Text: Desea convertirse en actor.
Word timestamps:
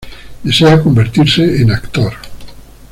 Desea 0.43 0.81
convertirse 0.81 1.61
en 1.61 1.69
actor. 1.73 2.13